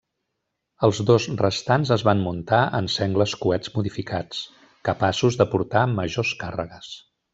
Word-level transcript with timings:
Els 0.85 1.01
dos 1.09 1.25
restants 1.41 1.91
es 1.97 2.05
van 2.07 2.23
muntar 2.29 2.61
en 2.79 2.89
sengles 2.95 3.35
coets 3.43 3.75
modificats, 3.75 4.41
capaços 4.91 5.39
de 5.43 5.49
portar 5.53 5.85
majors 5.93 6.33
càrregues. 6.45 6.91